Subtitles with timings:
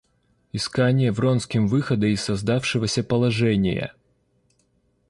[0.51, 3.93] Искание Вронским выхода из создавшегося положения.